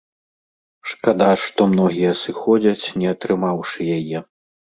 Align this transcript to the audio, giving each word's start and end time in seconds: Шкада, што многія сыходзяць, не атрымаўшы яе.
Шкада, 0.91 1.27
што 1.41 1.67
многія 1.73 2.11
сыходзяць, 2.23 2.85
не 3.03 3.07
атрымаўшы 3.13 3.81
яе. 3.99 4.25